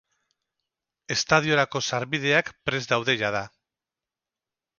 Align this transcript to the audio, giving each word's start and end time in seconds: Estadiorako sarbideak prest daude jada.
Estadiorako 1.15 1.81
sarbideak 1.89 2.49
prest 2.71 2.91
daude 2.95 3.17
jada. 3.21 3.45